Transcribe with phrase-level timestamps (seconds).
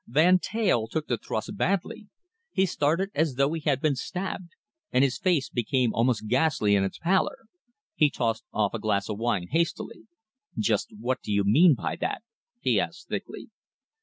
[0.07, 2.07] Van Teyl took the thrust badly.
[2.51, 4.49] He started as though he had been stabbed,
[4.91, 7.37] and his face became almost ghastly in its pallor.
[7.93, 10.07] He tossed off a glass of wine hastily.
[10.57, 12.23] "Just what do you mean by that?"
[12.61, 13.51] he asked thickly.